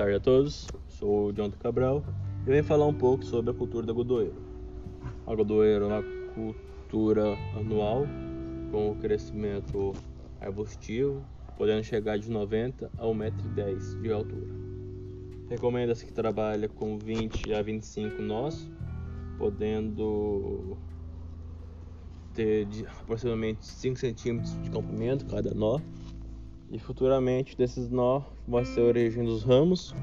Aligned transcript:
tarde 0.00 0.16
a 0.16 0.20
todos. 0.20 0.66
Sou 0.88 1.26
o 1.26 1.32
Jonathan 1.32 1.58
Cabral 1.58 2.02
e 2.46 2.50
venho 2.50 2.64
falar 2.64 2.86
um 2.86 2.94
pouco 2.94 3.22
sobre 3.22 3.50
a 3.50 3.54
cultura 3.54 3.86
da 3.86 3.92
godoeiro. 3.92 4.34
A 5.26 5.34
godoeiro 5.34 5.84
é 5.84 5.88
uma 5.88 6.02
cultura 6.34 7.36
anual 7.54 8.06
com 8.70 8.96
crescimento 8.96 9.92
arbustivo, 10.40 11.22
podendo 11.58 11.84
chegar 11.84 12.18
de 12.18 12.30
90 12.30 12.90
a 12.96 13.04
1,10m 13.04 14.00
de 14.00 14.10
altura. 14.10 14.46
Recomenda-se 15.50 16.06
que 16.06 16.12
trabalhe 16.14 16.66
com 16.66 16.96
20 16.96 17.52
a 17.52 17.60
25 17.60 18.22
nós, 18.22 18.70
podendo 19.36 20.78
ter 22.32 22.66
aproximadamente 23.02 23.66
5 23.66 23.98
centímetros 23.98 24.62
de 24.62 24.70
comprimento 24.70 25.26
cada 25.26 25.52
nó 25.52 25.78
e 26.70 26.78
futuramente 26.78 27.56
desses 27.56 27.90
nó 27.90 28.22
vai 28.46 28.64
ser 28.64 28.80
a 28.80 28.84
origem 28.84 29.24
dos 29.24 29.42
ramos, 29.42 29.94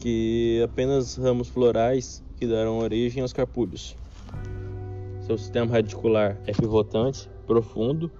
que 0.00 0.62
apenas 0.64 1.16
ramos 1.16 1.48
florais 1.48 2.22
que 2.36 2.46
darão 2.46 2.78
origem 2.78 3.20
aos 3.20 3.32
carpulhos. 3.32 3.96
Seu 5.22 5.36
sistema 5.36 5.72
radicular 5.72 6.40
é 6.46 6.52
pivotante, 6.52 7.28
profundo, 7.46 8.10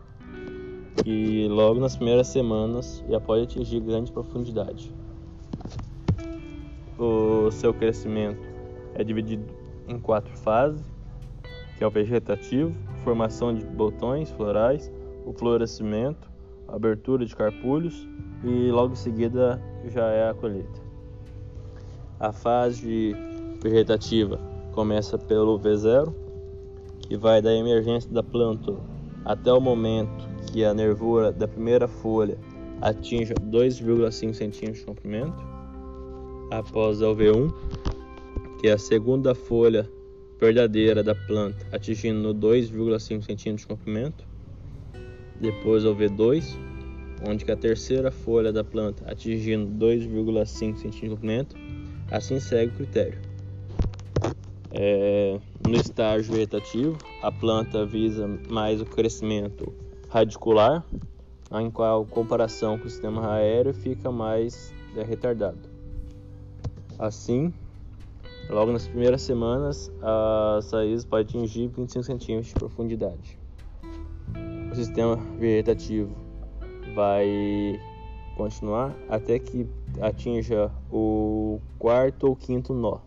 e 1.06 1.46
logo 1.48 1.80
nas 1.80 1.96
primeiras 1.96 2.26
semanas 2.26 3.02
já 3.08 3.20
pode 3.20 3.44
atingir 3.44 3.80
grande 3.80 4.12
profundidade. 4.12 4.92
O 6.98 7.50
seu 7.50 7.72
crescimento 7.72 8.46
é 8.94 9.02
dividido 9.02 9.44
em 9.88 9.98
quatro 9.98 10.36
fases, 10.36 10.84
que 11.78 11.84
é 11.84 11.86
o 11.86 11.90
vegetativo, 11.90 12.74
formação 13.02 13.54
de 13.54 13.64
botões 13.64 14.30
florais, 14.32 14.92
o 15.24 15.32
florescimento, 15.32 16.29
abertura 16.72 17.24
de 17.24 17.34
carpulhos 17.34 18.08
e 18.44 18.70
logo 18.70 18.92
em 18.92 18.96
seguida 18.96 19.60
já 19.86 20.06
é 20.06 20.30
a 20.30 20.34
colheita. 20.34 20.80
A 22.18 22.32
fase 22.32 23.14
vegetativa 23.62 24.38
começa 24.72 25.18
pelo 25.18 25.58
V0, 25.58 26.12
que 27.00 27.16
vai 27.16 27.42
da 27.42 27.52
emergência 27.52 28.10
da 28.10 28.22
planta 28.22 28.74
até 29.24 29.52
o 29.52 29.60
momento 29.60 30.28
que 30.52 30.64
a 30.64 30.72
nervura 30.72 31.32
da 31.32 31.46
primeira 31.46 31.86
folha 31.86 32.38
atinja 32.80 33.34
2,5 33.34 34.34
cm 34.34 34.72
de 34.72 34.84
comprimento. 34.84 35.50
Após 36.50 37.00
o 37.02 37.14
V1, 37.14 37.52
que 38.60 38.68
é 38.68 38.72
a 38.72 38.78
segunda 38.78 39.34
folha 39.34 39.88
verdadeira 40.40 41.02
da 41.02 41.14
planta 41.14 41.66
atingindo 41.72 42.34
2,5 42.34 43.22
cm 43.22 43.54
de 43.54 43.66
comprimento 43.66 44.29
depois 45.40 45.84
o 45.84 45.94
V2, 45.94 46.54
onde 47.26 47.44
que 47.44 47.50
a 47.50 47.56
terceira 47.56 48.10
folha 48.10 48.52
da 48.52 48.62
planta 48.62 49.10
atingindo 49.10 49.66
2,5 49.84 50.76
cm 50.76 50.90
de 50.90 51.08
comprimento, 51.08 51.56
assim 52.10 52.38
segue 52.38 52.72
o 52.72 52.76
critério. 52.76 53.18
É, 54.72 55.38
no 55.66 55.74
estágio 55.74 56.34
vegetativo, 56.34 56.96
a 57.22 57.32
planta 57.32 57.84
visa 57.84 58.28
mais 58.48 58.80
o 58.80 58.84
crescimento 58.84 59.72
radicular, 60.08 60.84
em 61.52 61.70
qual 61.70 62.04
comparação 62.06 62.78
com 62.78 62.86
o 62.86 62.90
sistema 62.90 63.34
aéreo 63.34 63.74
fica 63.74 64.12
mais 64.12 64.72
é, 64.96 65.02
retardado. 65.02 65.58
Assim, 66.98 67.52
logo 68.48 68.72
nas 68.72 68.86
primeiras 68.86 69.22
semanas, 69.22 69.90
as 70.56 70.70
raízes 70.70 71.04
podem 71.04 71.24
atingir 71.24 71.68
25 71.68 72.04
cm 72.04 72.40
de 72.40 72.54
profundidade 72.54 73.40
o 74.70 74.74
sistema 74.74 75.16
vegetativo 75.38 76.14
vai 76.94 77.80
continuar 78.36 78.94
até 79.08 79.38
que 79.38 79.66
atinja 80.00 80.70
o 80.90 81.60
quarto 81.78 82.28
ou 82.28 82.36
quinto 82.36 82.72
nó. 82.72 82.98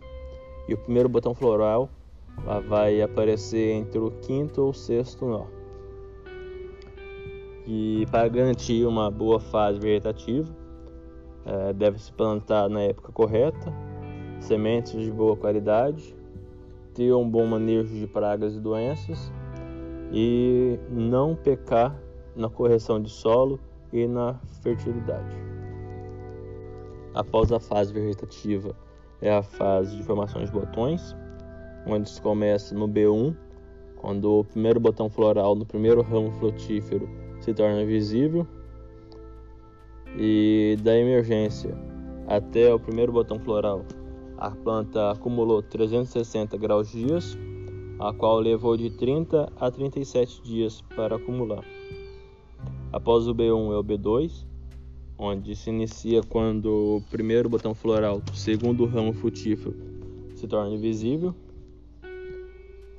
E 0.68 0.74
o 0.74 0.78
primeiro 0.78 1.08
botão 1.08 1.34
floral 1.34 1.88
vai 2.68 3.00
aparecer 3.00 3.72
entre 3.72 3.98
o 3.98 4.10
quinto 4.10 4.62
ou 4.62 4.72
sexto 4.74 5.24
nó. 5.26 5.44
E 7.66 8.06
para 8.10 8.28
garantir 8.28 8.86
uma 8.86 9.10
boa 9.10 9.40
fase 9.40 9.80
vegetativa, 9.80 10.54
é, 11.46 11.72
deve-se 11.72 12.12
plantar 12.12 12.68
na 12.68 12.82
época 12.82 13.10
correta, 13.10 13.72
sementes 14.38 15.00
de 15.00 15.10
boa 15.10 15.34
qualidade, 15.34 16.14
ter 16.94 17.12
um 17.14 17.28
bom 17.28 17.46
manejo 17.46 17.94
de 17.94 18.06
pragas 18.06 18.54
e 18.54 18.60
doenças 18.60 19.32
e 20.16 20.78
não 20.88 21.34
pecar 21.34 22.00
na 22.36 22.48
correção 22.48 23.02
de 23.02 23.10
solo 23.10 23.58
e 23.92 24.06
na 24.06 24.38
fertilidade. 24.62 25.36
Após 27.12 27.50
a 27.50 27.58
fase 27.58 27.92
vegetativa 27.92 28.76
é 29.20 29.34
a 29.34 29.42
fase 29.42 29.96
de 29.96 30.02
formação 30.04 30.44
de 30.44 30.52
botões, 30.52 31.16
onde 31.84 32.08
se 32.08 32.22
começa 32.22 32.76
no 32.76 32.88
B1, 32.88 33.36
quando 33.96 34.40
o 34.40 34.44
primeiro 34.44 34.78
botão 34.78 35.10
floral 35.10 35.56
no 35.56 35.66
primeiro 35.66 36.00
ramo 36.00 36.30
frutífero 36.32 37.08
se 37.40 37.52
torna 37.52 37.84
visível, 37.84 38.46
e 40.16 40.76
da 40.82 40.96
emergência 40.96 41.76
até 42.28 42.72
o 42.72 42.78
primeiro 42.78 43.10
botão 43.10 43.40
floral, 43.40 43.84
a 44.38 44.50
planta 44.52 45.10
acumulou 45.10 45.60
360 45.60 46.56
graus 46.56 46.88
dias 46.88 47.36
a 48.04 48.12
qual 48.12 48.38
levou 48.38 48.76
de 48.76 48.90
30 48.90 49.50
a 49.58 49.70
37 49.70 50.42
dias 50.42 50.82
para 50.94 51.16
acumular. 51.16 51.64
Após 52.92 53.26
o 53.26 53.34
B1 53.34 53.72
é 53.72 53.78
o 53.78 53.82
B2, 53.82 54.44
onde 55.16 55.56
se 55.56 55.70
inicia 55.70 56.22
quando 56.22 56.66
o 56.66 57.02
primeiro 57.10 57.48
botão 57.48 57.74
floral 57.74 58.20
do 58.20 58.36
segundo 58.36 58.84
ramo 58.84 59.14
frutífero 59.14 59.74
se 60.34 60.46
torna 60.46 60.74
invisível. 60.74 61.34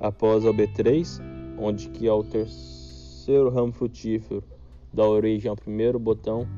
Após 0.00 0.44
o 0.44 0.52
B3, 0.52 1.22
onde 1.56 1.88
que 1.90 2.08
é 2.08 2.12
o 2.12 2.24
terceiro 2.24 3.48
ramo 3.48 3.72
frutífero 3.72 4.42
dá 4.92 5.06
origem 5.06 5.48
ao 5.48 5.54
primeiro 5.54 6.00
botão 6.00 6.48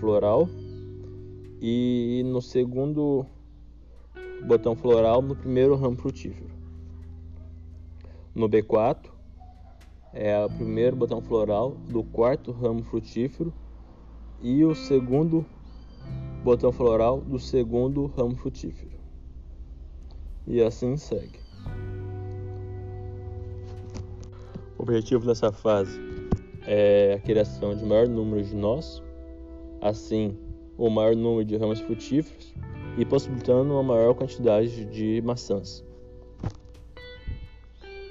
floral. 0.00 0.48
E 1.60 2.24
no 2.26 2.42
segundo 2.42 3.24
botão 4.44 4.74
floral 4.74 5.22
no 5.22 5.36
primeiro 5.36 5.76
ramo 5.76 5.96
frutífero. 5.96 6.61
No 8.34 8.48
B4 8.48 9.10
é 10.14 10.42
o 10.42 10.48
primeiro 10.48 10.96
botão 10.96 11.20
floral 11.20 11.72
do 11.90 12.02
quarto 12.02 12.50
ramo 12.50 12.82
frutífero 12.82 13.52
e 14.40 14.64
o 14.64 14.74
segundo 14.74 15.44
botão 16.42 16.72
floral 16.72 17.20
do 17.20 17.38
segundo 17.38 18.06
ramo 18.06 18.34
frutífero. 18.34 18.98
E 20.46 20.62
assim 20.62 20.96
segue. 20.96 21.38
O 24.78 24.82
objetivo 24.82 25.26
dessa 25.26 25.52
fase 25.52 26.00
é 26.66 27.14
a 27.14 27.20
criação 27.20 27.76
de 27.76 27.84
maior 27.84 28.08
número 28.08 28.42
de 28.42 28.56
nós, 28.56 29.02
assim 29.80 30.36
o 30.78 30.88
maior 30.88 31.14
número 31.14 31.44
de 31.44 31.56
ramos 31.58 31.80
frutíferos 31.80 32.54
e 32.96 33.04
possibilitando 33.04 33.74
uma 33.74 33.82
maior 33.82 34.14
quantidade 34.14 34.86
de 34.86 35.20
maçãs. 35.22 35.84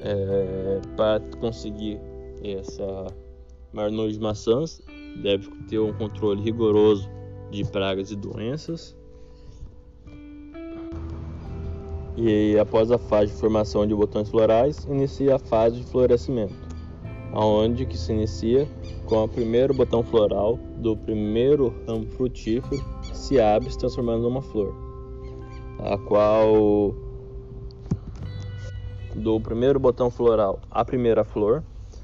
É, 0.04 0.82
para 0.98 1.20
conseguir 1.40 2.00
essa 2.44 3.08
maior 3.72 3.92
número 3.92 4.12
de 4.12 4.20
maçãs, 4.20 4.82
deve 5.22 5.48
ter 5.68 5.80
um 5.80 5.94
controle 5.94 6.42
rigoroso 6.42 7.10
de 7.52 7.64
pragas 7.66 8.12
e 8.12 8.16
doenças. 8.16 8.98
E 12.18 12.58
após 12.60 12.92
a 12.92 12.98
fase 12.98 13.32
de 13.32 13.40
formação 13.40 13.88
de 13.88 13.96
botões 13.96 14.30
florais, 14.30 14.86
inicia 14.86 15.36
a 15.36 15.40
fase 15.40 15.78
de 15.78 15.84
florescimento, 15.86 16.56
aonde 17.34 17.86
que 17.86 17.98
se 17.98 18.12
inicia 18.12 18.68
com 19.06 19.24
o 19.24 19.28
primeiro 19.28 19.74
botão 19.74 20.04
floral 20.04 20.60
do 20.78 20.96
primeiro 20.98 21.74
ramo 21.88 22.08
frutífero 22.08 22.84
se 23.14 23.40
abre 23.40 23.70
se 23.70 23.78
transformando 23.78 24.24
numa 24.24 24.42
flor, 24.42 24.76
a 25.80 25.98
qual 25.98 26.94
do 29.16 29.40
primeiro 29.40 29.80
botão 29.80 30.10
floral 30.10 30.60
à 30.70 30.84
primeira 30.84 31.24
flor, 31.24 31.64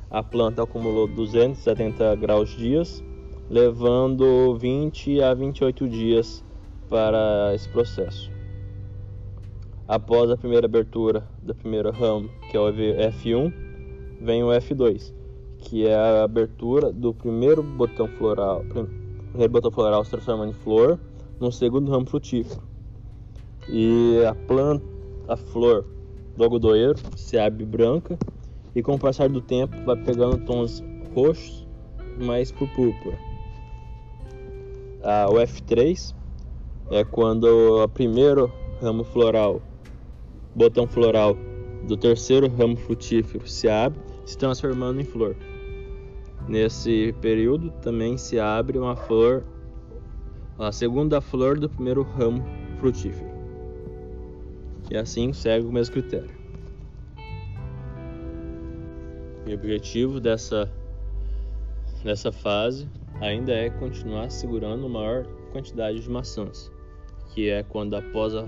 a 0.09 0.23
planta 0.23 0.63
acumulou 0.63 1.07
270 1.07 2.15
graus 2.15 2.49
dias, 2.49 3.03
levando 3.49 4.55
20 4.57 5.21
a 5.21 5.33
28 5.33 5.87
dias 5.87 6.43
para 6.89 7.51
esse 7.53 7.67
processo. 7.69 8.31
Após 9.87 10.29
a 10.29 10.37
primeira 10.37 10.65
abertura 10.65 11.27
da 11.41 11.53
primeira 11.53 11.91
ramo, 11.91 12.29
que 12.49 12.57
é 12.57 12.59
o 12.59 12.71
F1, 12.71 13.53
vem 14.21 14.43
o 14.43 14.47
F2, 14.47 15.13
que 15.59 15.87
é 15.87 15.95
a 15.95 16.23
abertura 16.23 16.91
do 16.91 17.13
primeiro 17.13 17.63
botão 17.63 18.07
floral, 18.07 18.63
primeiro 19.29 19.51
botão 19.51 19.71
floral 19.71 20.03
se 20.03 20.11
transformando 20.11 20.51
em 20.51 20.53
flor, 20.53 20.99
no 21.39 21.51
segundo 21.51 21.91
ramo 21.91 22.05
frutífero. 22.05 22.61
E 23.69 24.23
a 24.25 24.33
planta, 24.33 24.85
a 25.27 25.37
flor 25.37 25.85
do 26.37 26.43
algodoeiro 26.43 26.99
se 27.15 27.37
abre 27.37 27.65
branca 27.65 28.17
e 28.75 28.81
com 28.83 28.93
o 28.93 28.99
passar 28.99 29.27
do 29.27 29.41
tempo 29.41 29.75
vai 29.83 29.97
pegando 29.97 30.37
tons 30.45 30.83
roxos 31.13 31.67
mais 32.23 32.51
por 32.51 32.69
púrpura. 32.69 33.17
Ah, 35.03 35.27
o 35.29 35.35
F3 35.35 36.15
é 36.91 37.03
quando 37.03 37.45
o 37.83 37.87
primeiro 37.87 38.51
ramo 38.79 39.03
floral, 39.03 39.61
botão 40.55 40.87
floral 40.87 41.35
do 41.87 41.97
terceiro 41.97 42.47
ramo 42.47 42.77
frutífero 42.77 43.47
se 43.47 43.67
abre, 43.67 43.99
se 44.25 44.37
transformando 44.37 45.01
em 45.01 45.05
flor. 45.05 45.35
Nesse 46.47 47.13
período 47.19 47.71
também 47.81 48.17
se 48.17 48.39
abre 48.39 48.77
uma 48.77 48.95
flor, 48.95 49.43
a 50.59 50.71
segunda 50.71 51.19
flor 51.19 51.59
do 51.59 51.69
primeiro 51.69 52.03
ramo 52.03 52.43
frutífero. 52.79 53.26
E 54.89 54.97
assim 54.97 55.33
segue 55.33 55.65
o 55.65 55.71
mesmo 55.71 55.93
critério. 55.93 56.29
E 59.45 59.51
o 59.51 59.53
objetivo 59.53 60.19
dessa, 60.19 60.69
dessa 62.03 62.31
fase 62.31 62.89
ainda 63.21 63.53
é 63.53 63.69
continuar 63.69 64.29
segurando 64.29 64.89
maior 64.89 65.25
quantidade 65.51 66.01
de 66.01 66.09
maçãs, 66.09 66.71
que 67.33 67.49
é 67.49 67.63
quando 67.63 67.95
após 67.95 68.33
a, 68.35 68.47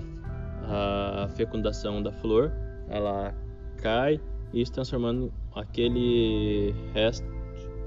a 1.24 1.28
fecundação 1.28 2.02
da 2.02 2.12
flor, 2.12 2.52
ela 2.88 3.34
cai 3.78 4.20
e 4.52 4.64
se 4.64 4.72
transformando 4.72 5.32
aquele 5.54 6.74
resto 6.92 7.26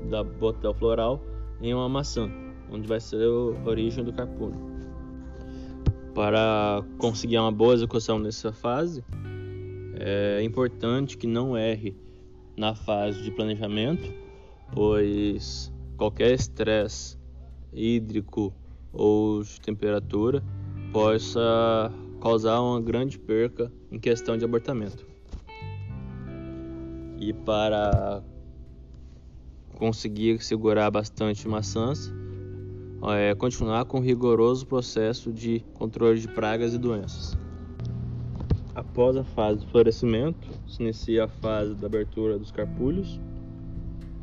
da 0.10 0.24
botão 0.24 0.74
floral 0.74 1.22
em 1.62 1.74
uma 1.74 1.88
maçã, 1.88 2.30
onde 2.72 2.88
vai 2.88 3.00
ser 3.00 3.24
a 3.24 3.70
origem 3.70 4.04
do 4.04 4.12
carpúnio. 4.12 4.73
Para 6.13 6.83
conseguir 7.00 7.39
uma 7.39 7.51
boa 7.51 7.74
execução 7.74 8.19
nessa 8.19 8.54
fase, 8.54 9.04
é 9.95 10.44
importante 10.44 11.18
que 11.18 11.25
não 11.25 11.57
erre 11.57 11.95
na 12.56 12.75
fase 12.75 13.24
de 13.24 13.31
planejamento, 13.31 14.13
pois 14.71 15.74
qualquer 15.98 16.33
estresse 16.33 17.18
hídrico 17.71 18.54
ou 18.92 19.42
de 19.42 19.60
temperatura 19.60 20.44
possa 20.92 21.92
causar 22.21 22.62
uma 22.62 22.80
grande 22.80 23.18
perca 23.18 23.71
em 23.92 24.00
questão 24.00 24.38
de 24.38 24.45
abortamento. 24.45 25.06
E 27.19 27.33
para 27.33 28.24
conseguir 29.75 30.44
segurar 30.44 30.92
bastante 30.92 31.48
maçãs, 31.48 32.13
é 33.12 33.36
continuar 33.36 33.84
com 33.86 33.98
um 33.98 34.02
rigoroso 34.02 34.66
processo 34.66 35.32
de 35.34 35.60
controle 35.74 36.20
de 36.20 36.28
pragas 36.28 36.74
e 36.74 36.78
doenças. 36.78 37.38
Após 38.74 39.18
a 39.18 39.24
fase 39.24 39.60
de 39.60 39.68
florescimento, 39.68 40.48
se 40.68 40.82
inicia 40.82 41.26
a 41.26 41.28
fase 41.28 41.76
da 41.76 41.88
abertura 41.88 42.40
dos 42.40 42.50
carpulhos, 42.50 43.20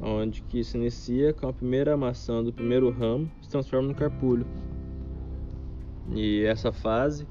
onde 0.01 0.43
que 0.43 0.65
se 0.65 0.79
inicia 0.79 1.35
com 1.35 1.49
a 1.49 1.53
primeira 1.53 1.97
maçã 1.97 2.43
do 2.43 2.53
primeiro 2.53 2.91
ramo 2.91 3.31
se 3.43 3.51
transforma 3.51 3.89
no 3.89 3.95
carpulho. 3.95 4.47
E 6.15 6.43
essa 6.45 6.73
fase 6.73 7.27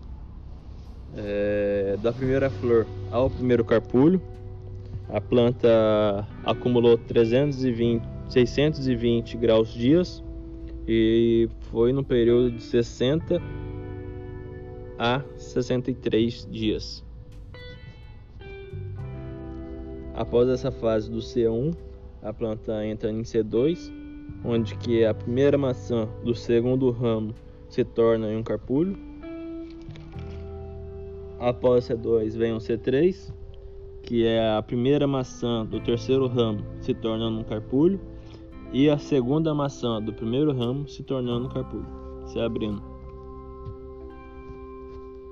é, 1.18 1.98
da 2.02 2.14
primeira 2.14 2.50
flor 2.50 2.86
ao 3.12 3.30
primeiro 3.30 3.66
carpulho, 3.66 4.22
a 5.10 5.20
planta 5.20 6.28
acumulou 6.46 6.96
320, 6.96 8.04
620 8.30 9.36
graus 9.36 9.74
dias 9.74 10.24
e 10.92 11.48
foi 11.70 11.94
no 11.94 12.04
período 12.04 12.50
de 12.50 12.64
60 12.64 13.40
a 14.98 15.22
63 15.36 16.48
dias. 16.50 17.06
Após 20.16 20.50
essa 20.50 20.72
fase 20.72 21.12
do 21.12 21.20
C1, 21.20 21.76
a 22.24 22.34
planta 22.34 22.84
entra 22.84 23.12
em 23.12 23.22
C2, 23.22 23.94
onde 24.44 24.76
que 24.78 25.06
a 25.06 25.14
primeira 25.14 25.60
maçã 25.60 26.10
do 26.24 26.34
segundo 26.34 26.90
ramo 26.90 27.36
se 27.70 27.86
torna 27.86 28.34
em 28.34 28.38
um 28.38 28.44
carpulho. 28.44 28.98
Após 31.40 31.88
C2 31.88 32.36
vem 32.36 32.54
o 32.54 32.58
C3, 32.58 33.32
que 34.02 34.26
é 34.26 34.58
a 34.58 34.62
primeira 34.64 35.06
maçã 35.06 35.64
do 35.68 35.80
terceiro 35.80 36.26
ramo 36.26 36.66
se 36.82 36.96
tornando 36.96 37.40
um 37.40 37.44
carpulho 37.44 38.02
e 38.72 38.90
a 38.90 38.98
segunda 38.98 39.54
maçã 39.54 40.02
do 40.02 40.14
primeiro 40.14 40.54
ramo 40.54 40.88
se 40.88 41.04
tornando 41.04 41.50
carpulho, 41.50 41.88
se 42.26 42.40
abrindo. 42.40 42.82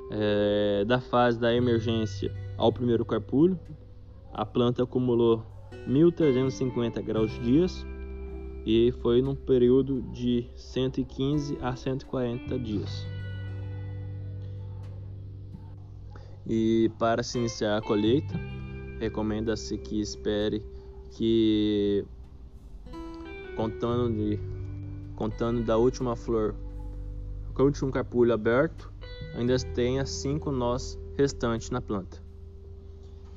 É, 0.09 0.85
da 0.85 0.99
fase 0.99 1.39
da 1.39 1.53
emergência 1.53 2.33
ao 2.57 2.71
primeiro 2.71 3.05
carpulho, 3.05 3.59
a 4.33 4.45
planta 4.45 4.83
acumulou 4.83 5.43
1.350 5.87 7.01
graus 7.03 7.31
dias 7.41 7.85
e 8.65 8.91
foi 9.01 9.21
num 9.21 9.35
período 9.35 10.01
de 10.11 10.49
115 10.55 11.57
a 11.61 11.75
140 11.75 12.59
dias. 12.59 13.07
E 16.45 16.89
para 16.97 17.23
se 17.23 17.37
iniciar 17.37 17.77
a 17.77 17.81
colheita, 17.81 18.33
recomenda-se 18.99 19.77
que 19.77 19.99
espere 19.99 20.63
que 21.11 22.05
contando 23.57 24.15
de 24.15 24.39
contando 25.17 25.63
da 25.63 25.75
última 25.75 26.15
flor, 26.15 26.55
com 27.53 27.63
o 27.63 27.65
último 27.65 27.91
capulho 27.91 28.31
aberto, 28.31 28.93
ainda 29.35 29.57
tenha 29.73 30.05
cinco 30.05 30.51
nós 30.51 30.97
restantes 31.17 31.71
na 31.71 31.81
planta 31.81 32.25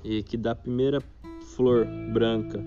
e 0.05 0.23
que 0.23 0.37
da 0.37 0.55
primeira 0.55 1.01
flor 1.55 1.87
branca 2.13 2.59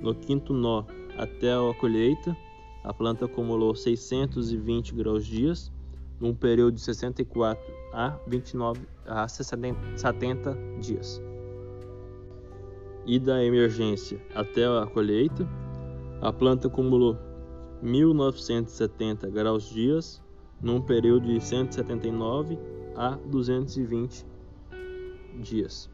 no 0.00 0.14
quinto 0.14 0.52
nó 0.52 0.84
até 1.16 1.52
a 1.52 1.74
colheita, 1.74 2.36
a 2.84 2.92
planta 2.92 3.24
acumulou 3.24 3.74
620 3.74 4.94
graus 4.94 5.24
dias 5.24 5.72
num 6.20 6.34
período 6.34 6.74
de 6.74 6.80
64 6.82 7.62
a 7.92 8.16
29 8.26 8.80
a 9.06 9.26
70 9.28 9.76
dias. 10.80 11.20
E 13.04 13.18
da 13.18 13.42
emergência 13.42 14.20
até 14.34 14.66
a 14.66 14.86
colheita, 14.86 15.48
a 16.20 16.32
planta 16.32 16.68
acumulou 16.68 17.16
1970 17.82 19.28
graus 19.30 19.68
dias 19.68 20.22
num 20.60 20.80
período 20.80 21.26
de 21.26 21.40
179 21.40 22.58
a 22.96 23.10
220 23.26 24.26
dias. 25.40 25.90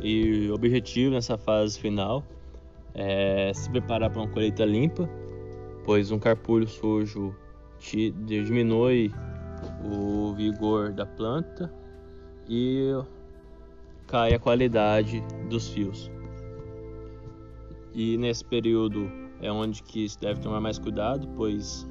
E 0.00 0.48
o 0.48 0.54
objetivo 0.54 1.12
nessa 1.12 1.36
fase 1.36 1.78
final 1.78 2.24
é 2.94 3.52
se 3.52 3.68
preparar 3.70 4.10
para 4.10 4.22
uma 4.22 4.28
colheita 4.28 4.64
limpa, 4.64 5.08
pois 5.84 6.10
um 6.10 6.18
carpulho 6.18 6.66
sujo 6.66 7.34
te 7.78 8.10
diminui 8.10 9.12
o 9.84 10.32
vigor 10.34 10.92
da 10.92 11.04
planta 11.04 11.72
e 12.48 12.92
cai 14.06 14.34
a 14.34 14.38
qualidade 14.38 15.22
dos 15.48 15.68
fios. 15.68 16.10
E 17.94 18.16
nesse 18.16 18.44
período 18.44 19.10
é 19.40 19.50
onde 19.50 19.82
que 19.82 20.08
se 20.08 20.18
deve 20.18 20.40
tomar 20.40 20.60
mais 20.60 20.78
cuidado, 20.78 21.28
pois 21.36 21.88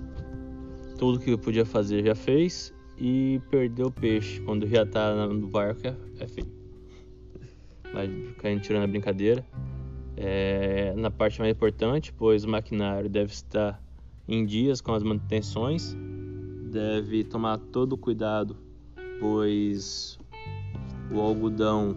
tudo 0.98 1.20
que 1.20 1.38
podia 1.38 1.66
fazer 1.66 2.06
já 2.06 2.16
fez 2.16 2.74
e 2.98 3.42
perdeu 3.50 3.88
o 3.88 3.92
peixe 3.92 4.42
quando 4.42 4.68
já 4.68 4.84
está 4.84 5.28
no 5.28 5.48
barco 5.48 5.86
é, 5.86 5.96
é 6.20 6.28
feio 6.28 6.58
mas 7.94 8.10
ficar 8.30 8.60
tirando 8.60 8.84
a 8.84 8.88
brincadeira. 8.88 9.46
É, 10.16 10.94
na 10.96 11.12
parte 11.12 11.40
mais 11.40 11.52
importante, 11.52 12.12
pois 12.14 12.44
o 12.44 12.50
maquinário 12.50 13.10
deve 13.10 13.32
estar 13.32 13.82
em 14.28 14.46
dias 14.46 14.82
com 14.82 14.94
as 14.94 15.04
manutenções, 15.04 15.96
deve 16.72 17.24
tomar 17.24 17.58
todo 17.58 17.94
o 17.94 17.98
cuidado, 17.98 18.58
pois 19.20 20.20
o 21.12 21.20
algodão 21.20 21.96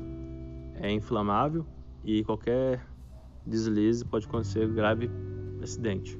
é 0.75 0.91
inflamável 0.91 1.67
e 2.05 2.23
qualquer 2.25 2.87
deslize 3.47 4.05
pode 4.05 4.27
acontecer 4.27 4.69
grave 4.69 5.11
acidente. 5.63 6.19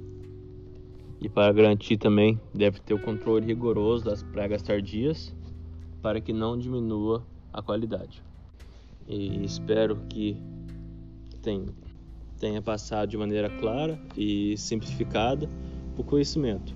E 1.21 1.29
para 1.29 1.53
garantir 1.53 1.99
também, 1.99 2.41
deve 2.55 2.81
ter 2.81 2.95
o 2.95 2.99
controle 2.99 3.47
rigoroso 3.47 4.05
das 4.05 4.23
pragas 4.23 4.63
tardias 4.63 5.35
para 6.01 6.21
que 6.21 6.33
não 6.33 6.57
diminua 6.57 7.23
a 7.53 7.61
qualidade 7.61 8.23
e 9.11 9.45
espero 9.45 9.97
que 10.09 10.37
tenha, 12.39 12.63
passado 12.63 13.09
de 13.09 13.17
maneira 13.17 13.51
clara 13.51 14.01
e 14.17 14.57
simplificada 14.57 15.49
o 15.99 16.05
conhecimento. 16.05 16.75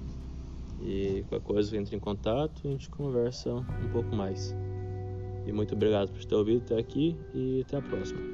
E 0.83 1.25
qualquer 1.29 1.47
coisa 1.47 1.77
entre 1.77 1.97
em 1.97 2.01
contato 2.01 2.61
e 2.65 2.69
a 2.69 2.71
gente 2.73 2.91
conversa 2.91 3.55
um 3.55 3.89
pouco 3.93 4.15
mais. 4.15 4.55
E 5.47 5.53
muito 5.53 5.75
obrigado 5.75 6.11
por 6.11 6.25
ter 6.25 6.35
ouvido 6.35 6.63
até 6.65 6.79
aqui 6.79 7.17
e 7.33 7.63
até 7.63 7.77
a 7.77 7.83
próxima. 7.83 8.34